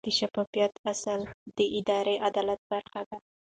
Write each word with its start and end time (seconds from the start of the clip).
د 0.05 0.07
شفافیت 0.19 0.73
اصل 0.91 1.19
د 1.57 1.59
اداري 1.77 2.15
عدالت 2.27 2.59
برخه 2.71 3.01
ده. 3.09 3.17